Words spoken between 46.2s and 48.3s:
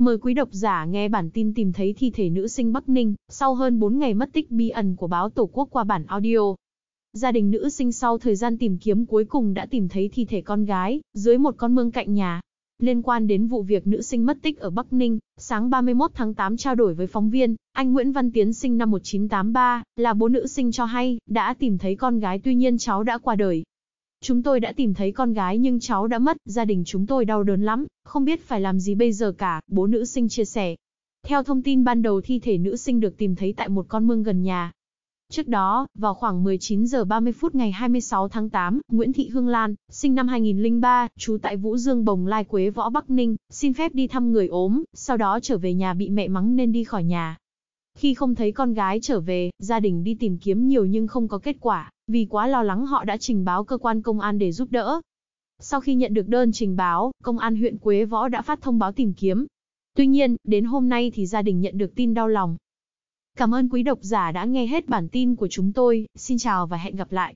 mắng nên đi khỏi nhà. Khi